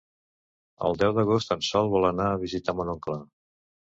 El 0.87 0.95
deu 1.01 1.11
d'agost 1.17 1.53
en 1.57 1.61
Sol 1.67 1.91
vol 1.97 2.09
anar 2.09 2.29
a 2.29 2.39
visitar 2.45 2.75
mon 2.79 2.93
oncle. 2.97 3.21